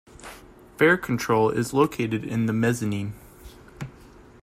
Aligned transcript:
Fare 0.77 0.97
control 0.97 1.51
is 1.51 1.75
located 1.75 2.25
in 2.25 2.47
the 2.47 2.53
mezzanine. 2.53 3.13